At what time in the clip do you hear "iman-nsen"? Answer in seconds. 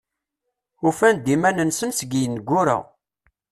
1.35-1.89